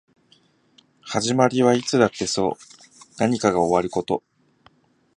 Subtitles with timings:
[1.03, 4.23] 始まりはいつだってそう何かが終わること